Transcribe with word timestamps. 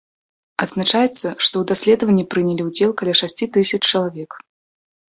Адзначаецца, 0.63 1.11
што 1.45 1.53
ў 1.61 1.63
даследаванні 1.73 2.25
прынялі 2.33 2.67
ўдзел 2.73 2.91
каля 3.05 3.13
шасці 3.23 3.45
тысяч 3.59 3.81
чалавек. 3.91 4.31